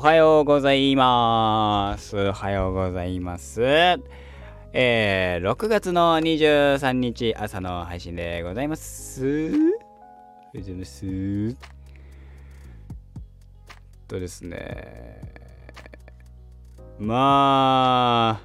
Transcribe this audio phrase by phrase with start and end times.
[0.00, 2.16] おはようございます。
[2.16, 3.60] おはようございます。
[4.72, 9.22] えー、6月の23日朝の配信でございます。
[9.22, 9.60] おはよう
[10.54, 11.54] ございます。
[14.08, 15.20] とですね。
[16.98, 18.42] まあ、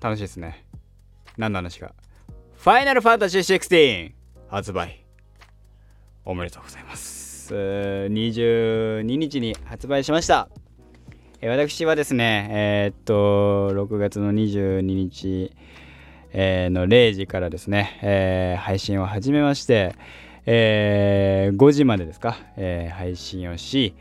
[0.00, 0.66] 楽しいですね。
[1.38, 1.94] 何の話か。
[2.56, 4.12] ファイナルファンタジー16
[4.48, 5.06] 発売。
[6.24, 7.19] おめでとうございます。
[7.54, 10.48] 22日に発売しました。
[11.42, 15.52] え私はですね、えー、っと、6月の22日、
[16.32, 19.94] えー、の0時からですね、えー、配信を始めまして、
[20.46, 23.94] えー、5時までですか、えー、配信をし、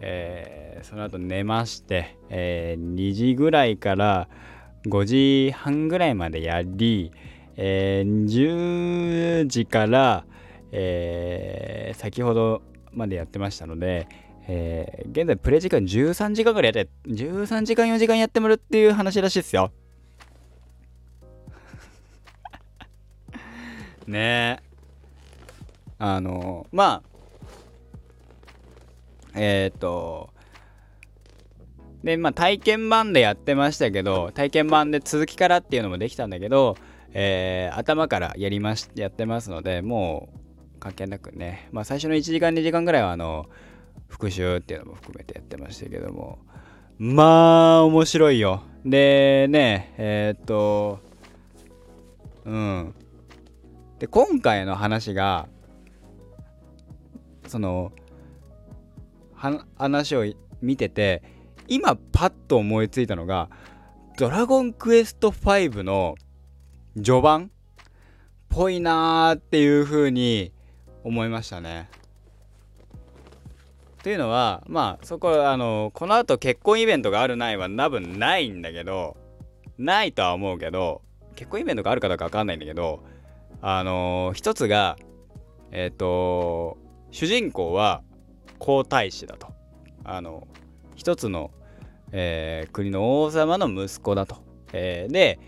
[0.00, 4.28] えー、その後寝まして、えー、2時ぐらいから
[4.86, 7.12] 5時半ぐらいまでやり、
[7.56, 10.24] えー、10時から、
[10.72, 12.62] えー、先ほど
[12.98, 14.08] までやってましたので、
[14.46, 19.72] えー、現在プレイ時間13時間ぐらいやって、13時間4時間やってもらうっていう話らしいですよ。
[24.06, 24.68] ねえ。
[26.00, 27.02] あのま
[29.34, 30.30] あ、えっ、と、
[32.04, 36.76] で、まあ体験版でやってましたけど、体験版で続きからっていうのもできたんだけど、
[37.12, 40.37] えー、頭からやりまし、やってますので、もう
[40.78, 43.46] 関係なくね、まあ最初の1時間2時間ぐらいはあの、
[44.08, 46.38] 復習っていうのも含めてやってましたけども、
[46.98, 48.62] まあ面白いよ。
[48.84, 51.00] でね、えー、っと、
[52.44, 52.94] うん。
[53.98, 55.48] で、今回の話が、
[57.46, 57.92] その、
[59.76, 60.24] 話を
[60.60, 61.22] 見てて、
[61.68, 63.50] 今パッと思いついたのが、
[64.18, 66.16] ドラゴンクエスト5の
[66.96, 67.44] 序盤？
[67.44, 67.48] っ
[68.48, 70.52] ぽいなーっていう風に
[71.04, 71.88] 思いましたね。
[74.02, 79.16] というのはまあそこあのこのあと結婚イベントがあるないは多分ないんだけど
[79.76, 81.02] ないとは思うけど
[81.34, 83.02] 結婚イベントがあるかどうか分かんないんだけど
[83.60, 84.96] あの一つが
[85.72, 86.78] えっ、ー、と
[87.10, 88.02] 主人公は
[88.58, 89.48] 皇太子だと
[90.04, 90.46] あの
[90.94, 91.50] 一つの、
[92.12, 94.36] えー、国の王様の息子だと、
[94.72, 95.38] えー、で、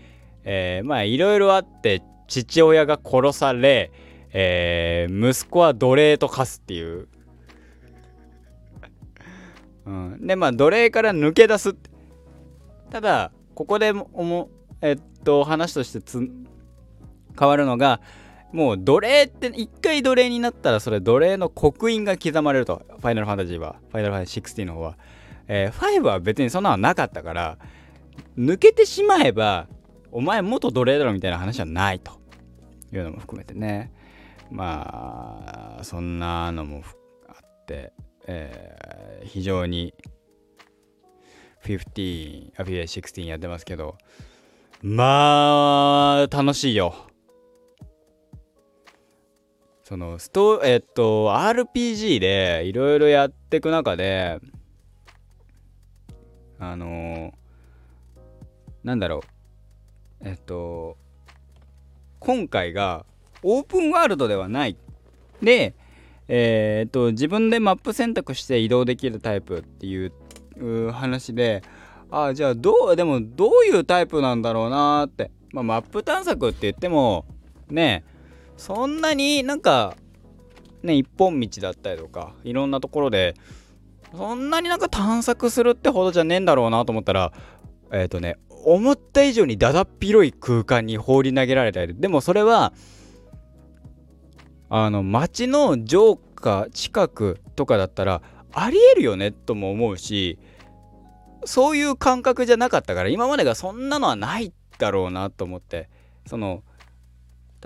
[0.43, 3.91] えー、まあいろいろあって父親が殺され、
[4.33, 7.07] えー、息子は奴隷と化すっていう、
[9.85, 11.75] うん、でまあ奴隷から抜け出す
[12.89, 14.49] ただここでも
[14.81, 16.19] えっと話としてつ
[17.37, 18.01] 変わるのが
[18.51, 22.81] もう奴隷って一回奴隷になったらそれ奴隷の刻印が刻まれると。
[22.99, 23.77] ファイナルファンタジーは。
[23.89, 24.97] ファイナルファンタジー16の方は、
[25.47, 27.57] えー、5は別にそんなのなかったから
[28.37, 29.67] 抜けてしまえば
[30.11, 32.19] お前元奴隷だろみたいな話はないと。
[32.93, 33.91] いうのも含めてね。
[34.51, 36.83] まあそんなのも
[37.27, 37.93] あって、
[38.27, 39.93] えー、非常に
[41.63, 43.97] 15あ16やってますけど
[44.81, 46.93] まあ楽しいよ。
[49.83, 54.39] そのストえっと RPG でいろいろやっていく中で
[56.59, 57.33] あの
[58.83, 59.21] なんだろ
[60.21, 60.27] う。
[60.27, 60.97] えっと
[62.19, 63.05] 今回が
[63.43, 64.77] オープンワールドではない。
[65.41, 65.73] で
[66.33, 71.61] えー、と自分でマップ選択して移動できるタイプっていう話で
[72.09, 77.25] ああじゃあどうでもどういうタイプなんだろうなって、まあ、マップ探索って言っても
[77.69, 78.05] ね
[78.55, 79.97] そんなになんか
[80.83, 83.35] ね一本道だったりとかいろんなところで
[84.15, 87.33] そんなになんか探索するってほどじゃねえんだろうなと思ったら
[87.91, 91.93] えっ、ー、とね思った以上にだだっ広い空間に放り投げられたり。
[91.93, 92.71] でもそれは
[94.73, 98.21] あの街の城下近くとかだったら
[98.53, 100.39] ありえるよねとも思うし
[101.43, 105.89] そういう感覚じゃなかったから今までがそんなのはないだろうなと思って
[106.25, 106.63] その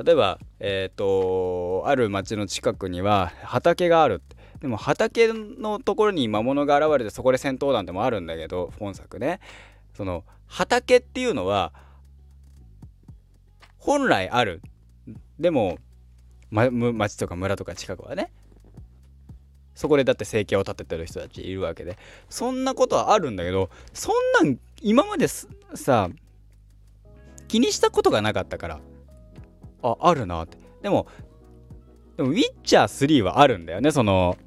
[0.04, 4.22] 例えば、えっ、ー、と、ある町の近くには畑がある。
[4.60, 9.40] でも畑のところに魔物が現れてそこで戦闘団でもあるんだけど、本作ね。
[9.94, 11.72] その畑っていうのは
[13.78, 14.62] 本来ある。
[15.40, 15.78] でも、
[16.56, 18.32] ま、町とか村とか近くはね。
[19.74, 21.98] そこでだって生計を立ててる人たちいるわけで。
[22.30, 26.10] そんなことはあるんだけど、そんなん今までさ、
[27.48, 28.80] 気にしたことがなかったから。
[29.86, 31.08] ああるなってでも
[32.18, 34.38] でもウィッチャー3はあるんだよねその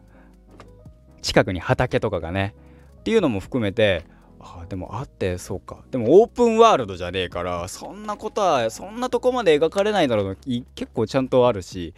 [1.22, 2.54] 近くに畑とかがね
[3.00, 4.04] っていうのも含めて
[4.40, 11.94] あでもあってそうかでもオープンワールドじゃねえからそんなことはそんなとこまで描かれないだろうの結構ちゃんとあるし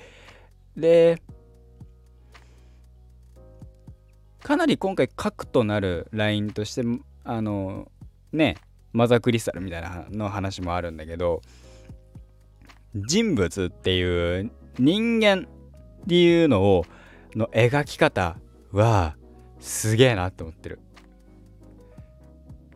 [0.77, 1.21] で
[4.43, 6.83] かなり今回核となるラインとして
[7.25, 7.91] あの
[8.33, 8.57] ね
[8.93, 11.43] マザークリスタルみたいなの話もあるんだけど
[12.95, 15.47] 人物っていう人間
[16.05, 16.87] っていうのを
[17.35, 18.37] の描き方
[18.73, 19.17] は
[19.61, 20.81] すげえなって思ってる。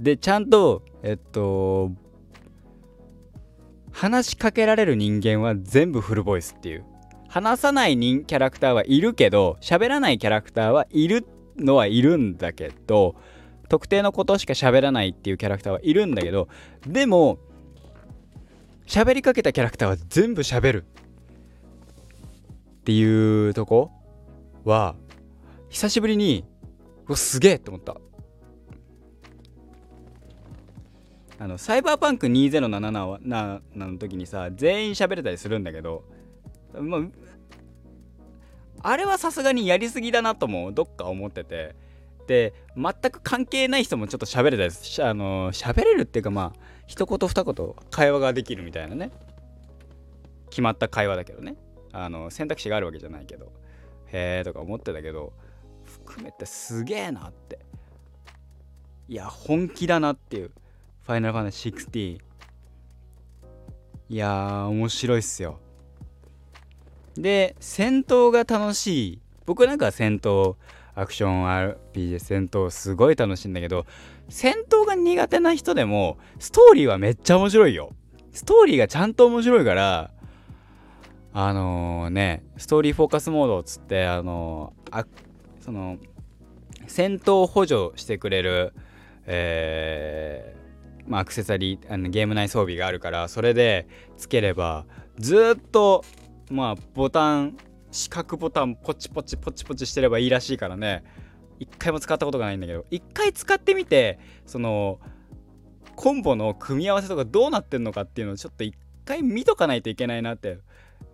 [0.04, 1.90] でちゃんとえっと
[3.90, 6.84] 話しかけられる人間は全部フルボイスっていう。
[7.28, 13.16] 話さない人キャラクターはいるけど喋らないキャラクターはいるのはいるんだけど
[13.68, 16.48] 特定のことしか喋らないっていうキャラクターはいるんだけど
[16.86, 17.38] でも
[18.86, 20.84] 喋りかけたキャラクターは全部喋る。
[22.82, 23.90] っていうとこ
[24.64, 24.94] は
[25.70, 26.44] 久しぶりに
[27.08, 27.96] うわすげえって思った。
[31.38, 36.04] あのサイバーパンク2077なの時にさ全員喋れたりするんだけど、
[36.78, 37.00] まあ、
[38.82, 41.74] あれはさすがにやりすぎだなともどっか思ってて。
[42.26, 49.10] で全く関係ない人もちょっと喋れたりしあの喋れるっていうかまあ一言二言会話ができるみたいなね。
[50.50, 51.56] 決まった会話だけどね。
[51.92, 53.52] あの選択肢があるわけじゃないけど。
[54.06, 55.32] へえとか思ってたけど
[55.84, 57.58] 含めてすげえなって。
[59.08, 60.50] いや本気だなっていう。
[61.04, 62.18] ファイナルファンタジー16
[64.08, 65.60] いやー面白いっすよ。
[67.14, 69.20] で戦闘が楽しい。
[69.44, 70.56] 僕なんか戦闘
[70.94, 71.46] アクション
[71.92, 73.84] RPG 戦闘すごい楽しいんだけど
[74.30, 77.90] 戦闘が苦手な人でもストーリーはめっちゃ面白いよ。
[78.32, 80.10] ストーリーがちゃんと面白いから
[81.34, 85.06] あのー、ねストーリーフォーカスモードっつってあのー、あ
[85.60, 85.98] その
[86.86, 88.72] 戦闘補助してくれる
[89.26, 90.63] えー、
[91.06, 93.86] まあ、アクセサリーあのゲーム内装備があるからそれで
[94.16, 94.86] つければ
[95.18, 96.04] ずっと
[96.50, 97.56] まあボタン
[97.90, 101.04] 四角ボタンポチポチポチポチしてればいいらしいからね。
[101.60, 104.98] 一回も使ったことがないんだけど一回使ってみてその
[105.94, 108.74] コンボの組み合わせとかどうなってんのかっていうのをちょっと一
[109.04, 110.58] 回見とかないといけないなって。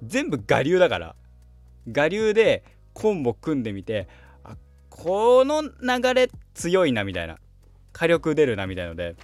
[0.03, 1.15] 全部我流だから。
[1.87, 2.65] 我流で
[2.95, 4.09] コンボ組んでみて
[4.45, 4.57] あ
[4.89, 7.37] この流れ強いなみたいな。
[7.93, 9.17] 火力出るなみたいので。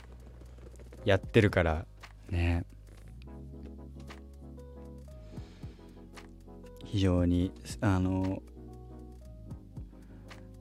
[1.06, 1.86] やってるから。
[2.28, 2.64] ね。
[6.84, 8.42] 非常にあの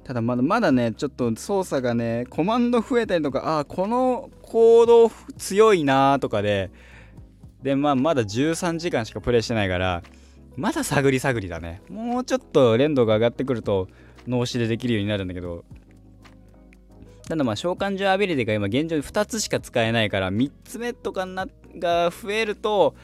[0.03, 6.71] ただまだまだねちょっと操作がねコマンド増えたりとかあこの行動強いなとかで
[7.63, 10.03] でまあまだ13時間しかプレイしてないから
[10.55, 11.81] まだ探り探りだね。
[11.89, 13.87] もうちょっと連動が上がってくると
[14.27, 15.65] 脳死でできるようになるんだけど
[17.27, 22.95] ただまあ召喚獣アビリティが今現状に2つしか使えないから3つ目とかなが増えると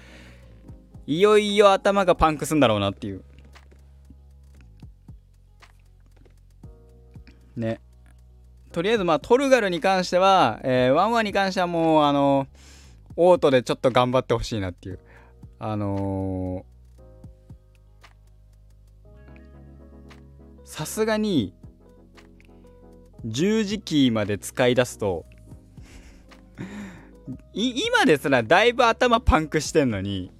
[1.07, 3.23] いよいよ頭がパンクすんだろうなっていう。
[7.55, 7.81] ね。
[8.71, 12.47] とりあえずまあトルガルに関しては、えー、ワンワンに関してはもうあの
[13.15, 14.99] オートでちょっと頑張ってほしいなっていう。
[15.59, 16.65] あの
[20.63, 21.53] さすがに
[23.25, 25.25] 十字キーまで使い出すと
[27.53, 30.31] 今ですらだいぶ頭パンクしてんのに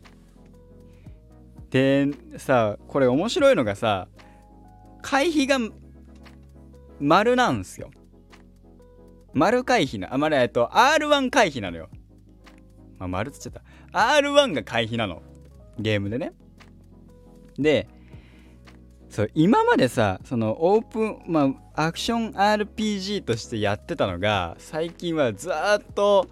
[1.70, 2.08] で
[2.38, 4.08] さこれ面白いのがさ
[5.02, 5.58] 回避が
[7.00, 7.90] 丸なんすよ。
[9.34, 11.90] 丸回避なあまりえっと R1 回避なのよ。
[13.00, 13.64] まあ丸つっちゃった。
[14.20, 15.24] R1 が回避なの。
[15.80, 16.34] ゲームでね。
[17.58, 17.88] で
[19.12, 25.54] そう今までさそのオープンまあアクション RPG としてやってたのが最近はずっ
[25.94, 26.28] と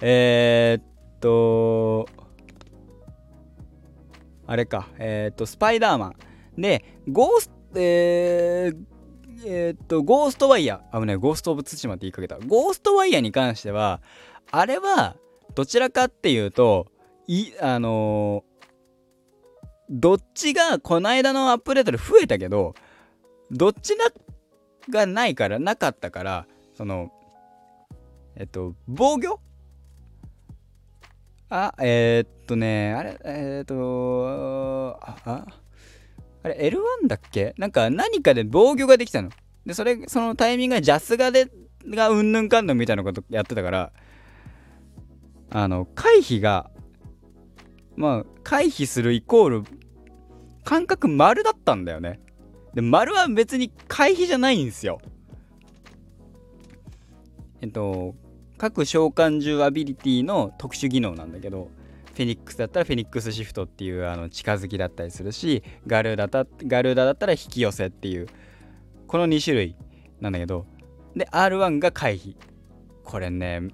[0.00, 0.84] えー、っ
[1.20, 2.08] と
[4.46, 6.16] あれか、えっ、と、スパイダーマン。
[6.56, 8.76] で、ゴースト、えー、
[9.44, 11.00] えー、っと、ゴーストワイヤー。
[11.00, 12.38] 危ない、ゴースト・オブ・ツシマって言いかけた。
[12.38, 14.00] ゴーストワイヤーに関しては、
[14.52, 15.16] あれは、
[15.54, 16.86] どちらかっていうと、
[17.26, 18.44] い、あの、
[19.88, 22.74] どっちが、この間のアップデートで増えたけど、
[23.50, 24.06] どっちな
[24.90, 27.12] がないから、なかったから、その、
[28.34, 29.40] えっと、防御？
[31.48, 35.46] あ、えー、っとね、あれ、えー、っと、あ、あ
[36.42, 37.54] あれ、L1 だっけ？
[37.56, 39.30] なんか何かで防御ができたの。
[39.64, 41.48] で、それ、そのタイミングがジャスがで、
[41.88, 43.92] がうんぬんかんぬんみたいなことやってたから、
[45.50, 46.70] あの、回避が、
[47.96, 49.62] まあ、回避するイコール、
[50.64, 52.20] 感覚丸だったんだよね。
[52.74, 55.00] で、丸は別に回避じゃないんですよ。
[57.60, 58.14] えっと、
[58.58, 61.68] 各召喚獣アビリティの特殊技能なんだけど
[62.14, 68.28] フェニックスだったらフェニックスシフトっていうあの近づきだったりするしガルーダだガルーダだったら引き寄せっていう
[69.06, 69.76] この2種類
[70.20, 70.66] なんだけど
[71.14, 72.36] で R1 が回避
[73.04, 73.68] これね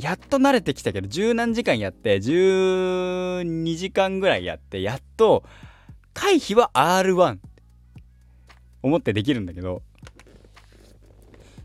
[0.00, 5.44] やっと慣れてきたけど十何時間やって12時間ぐらいやってやっと
[6.14, 7.62] 回避は R1 って
[8.82, 9.82] 思ってできるんだけど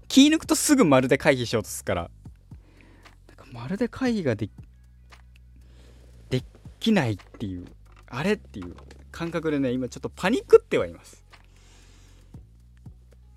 [0.09, 2.11] 気抜くとすぐ丸で回避しようとするから
[3.37, 4.49] かまるで回避がで
[6.29, 6.43] で
[6.79, 7.65] きないっていう
[8.07, 8.75] あれっていう
[9.11, 11.23] 感覚でね今ちょっとパニックってはいます。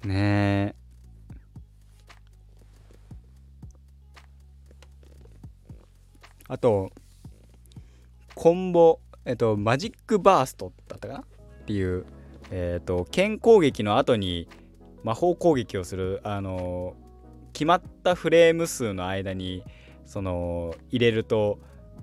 [0.05, 0.88] ねえ。
[6.49, 6.91] あと
[8.35, 11.21] コンボえっとマジックバーストだったかな？
[11.21, 11.25] っ
[11.67, 12.07] ていう
[12.51, 14.49] えっと剣攻撃の後に
[15.05, 16.97] 魔法攻撃をするあの
[17.53, 19.63] 決まったフレーム数の間に
[20.07, 21.59] その入れると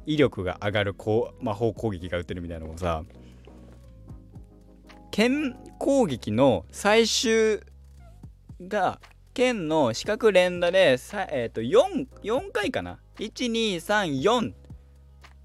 [0.05, 3.03] 威力が上がるこう魔法攻撃が打てるみたいなのをさ
[5.09, 7.61] 剣攻撃の最終
[8.61, 8.99] が
[9.33, 12.99] 剣の四角連打でさ、えー、と 4, 4回かな？
[13.17, 14.53] 1234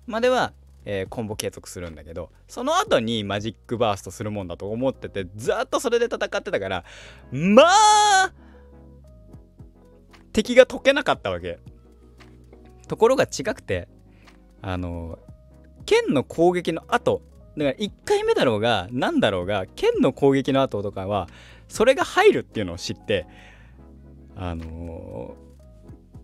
[0.07, 0.53] までは、
[0.85, 6.85] えー、コンボ継続するんだけどその後にマジックバーストするもんだと思っててずっとそれで戦ってたから
[7.31, 8.33] まあ
[10.33, 11.59] 敵が解けなかったわけ。
[12.91, 13.89] ところが違くて
[14.63, 15.19] あの
[15.87, 17.23] 剣の攻撃の後
[17.57, 21.29] だから1回目だろうが何だろうが剣の攻撃の後とかは
[21.69, 23.27] それが入るっていうのを知って
[24.35, 25.50] あのー、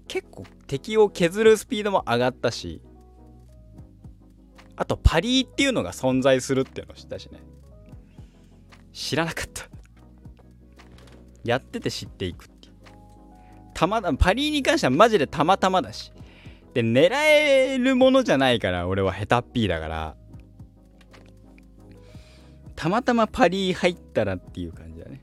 [0.09, 2.81] 結構敵を削るスピードも上がったし
[4.77, 7.41] あとパリーっていうのが存在するっていうのを知ったしね。
[8.93, 9.65] 知らなかった。
[11.45, 12.75] やってて知っていくっていう。
[13.73, 16.13] たまパリーに関してはマジでたまたまだし。
[16.75, 20.17] で狙えるものじゃないから俺は下手っぴーだから。
[22.75, 25.23] たまたまパリー入ったらっていう感じだね。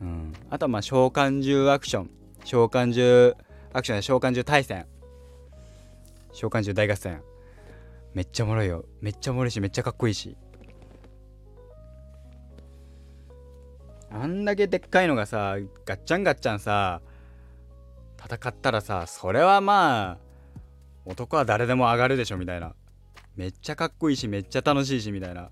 [0.00, 2.10] うん、あとはまあ召喚獣アクション。
[2.46, 3.36] 召喚獣
[3.72, 4.86] アクションで召喚獣対戦。
[6.32, 7.20] 召喚獣大合戦。
[8.14, 8.84] めっちゃおもろいよ。
[9.00, 10.36] めっちゃおもろいしめっちゃかっこいいし。
[14.12, 17.02] あんだけでっかいのがさガッチャンガッチャンさ
[18.24, 20.18] 戦ったらさそれはまあ
[21.04, 22.76] 男は誰でも上がるでしょみたいな。
[23.34, 25.50] めっちゃかっこいいしめっちゃ楽しいしみたいな。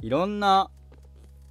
[0.00, 0.68] いろんな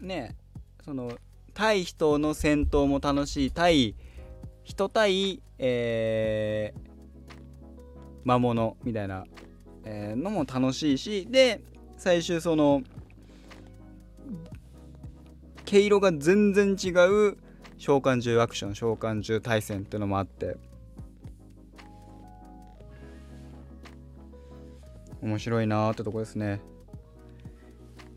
[0.01, 0.35] ね
[0.83, 1.13] その
[1.53, 3.95] 対人の戦闘も楽しい対
[4.63, 6.79] 人対、えー、
[8.23, 9.25] 魔物みたいな、
[9.83, 11.61] えー、のも楽しいしで
[11.97, 12.81] 最終その
[15.65, 17.37] 毛色が全然違う
[17.77, 20.57] 召喚獣アクション召喚獣対戦っていうのもあって
[25.21, 26.61] 面白いなーってとこですね。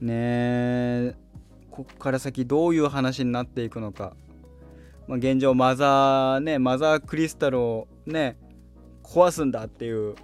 [0.01, 1.15] ねえ
[1.75, 4.15] こっから先どういう話になっていくのか、
[5.09, 8.37] まあ、現状マザーねマザークリスタルをね
[9.03, 10.15] 壊すんだっていう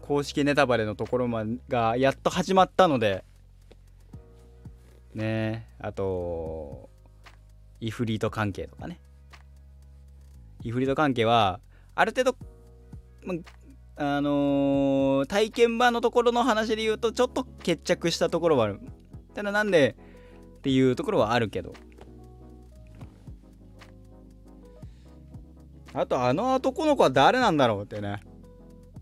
[0.00, 3.22] 公式ネタバレのところまがやっと始まったので。
[5.14, 6.90] ねあと
[7.80, 8.98] イフリート関係とかね。
[10.62, 11.60] イフリート関係は
[11.94, 12.36] ある程度、
[13.22, 13.34] ま
[13.96, 18.80] あのー、体験版のところの話で言うとちょっと決着したところはある。
[19.34, 19.96] ただなんで
[20.66, 21.74] っていうところはあるけど。
[25.94, 28.20] あとあの男の子は誰なんだろうってね。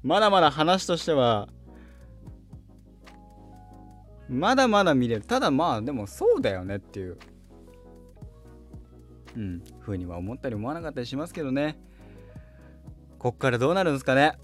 [0.02, 1.48] まだまだ話としては。
[4.28, 5.22] まだまだ見れる。
[5.22, 7.16] ただまあでもそうだよねっていう。
[9.34, 9.62] うん。
[9.80, 11.78] ふうには思ったり思わなかったりしますけどね。
[13.18, 14.36] こっからどうなるんですかね。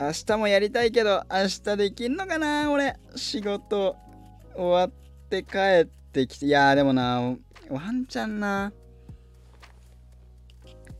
[0.00, 2.96] 明日もやりたいけど明日できんのかな俺。
[3.14, 3.96] 仕事
[4.56, 5.03] 終わっっ
[5.34, 7.34] て帰ってきて、いやでもな、
[7.68, 8.72] ワンチャンな、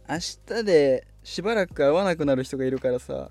[0.09, 0.17] 明
[0.57, 3.31] 日でしばらく会わなくなる人がいるからさ、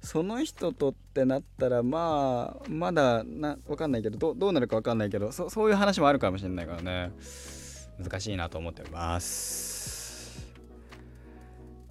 [0.00, 7.12] その人とってなったら、まあ、まだな、わかんないけど、どどうなるかわかんないけどそ、そういう話もあるかもしれないからね、
[7.98, 10.48] 難しいなと思ってます。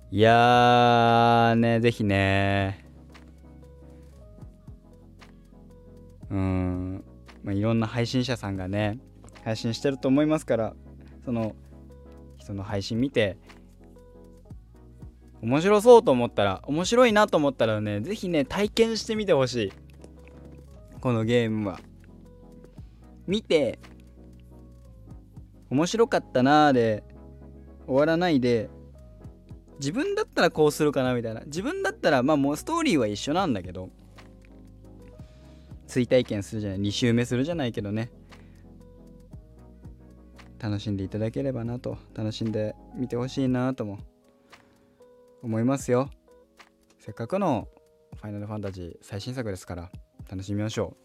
[0.09, 2.85] いやーね、ぜひね、
[6.31, 7.03] うん、
[7.47, 8.99] まあ、いろんな配信者さんがね
[9.45, 10.73] 配信してると思いますから
[11.23, 11.55] その
[12.37, 13.37] 人の配信見て
[15.41, 19.73] 面白そうと思ったら面白いなと思ったらね是非ね体験してみてほしい。
[20.99, 21.79] このゲームは。
[23.27, 23.79] 見て
[25.69, 27.03] 面白かったなーで
[27.85, 28.69] 終わらないで
[29.79, 31.41] 自分だったらこうするかなみたいな。
[31.45, 33.89] 自分だったらまあもうストーリーは一緒なんだけど
[35.87, 38.11] 追体験するじゃない2周目するじゃないけどね。
[40.59, 41.97] 楽しんでいただければなと。
[42.15, 43.99] 楽しんでみてほしいなとも
[45.43, 46.09] 思いますよ。
[46.99, 47.67] せっかくの
[48.19, 49.91] 「ファイナルファンタジー」最新作ですから
[50.29, 50.97] 楽しみましょ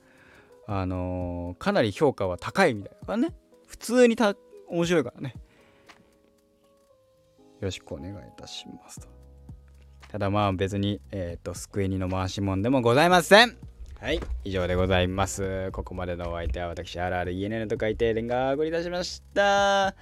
[0.69, 0.71] う。
[0.73, 3.35] あのー、かなり評価は高いみたいだからね。
[3.67, 4.35] 普通にた
[4.69, 5.35] 面白いからね。
[7.61, 9.09] よろしくお願いいたしますと。
[10.09, 13.72] ただまあ別にえっ、ー、と救いにの回しもんでもございません。
[14.03, 15.71] はい以上でございます。
[15.71, 19.95] ここまでのお相手は私 RRENN と書いてレンガー送り出しました。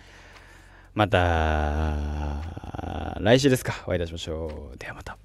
[0.94, 2.40] また
[3.20, 3.74] 来週ですか。
[3.86, 4.78] お会いいたしましょう。
[4.78, 5.18] ではまた。